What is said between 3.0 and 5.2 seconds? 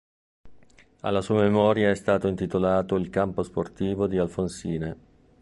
campo sportivo di Alfonsine.